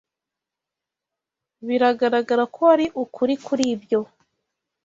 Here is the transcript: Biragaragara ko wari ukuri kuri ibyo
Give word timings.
Biragaragara 1.67 2.43
ko 2.53 2.59
wari 2.67 2.85
ukuri 3.03 3.33
kuri 3.45 3.63
ibyo 3.75 3.99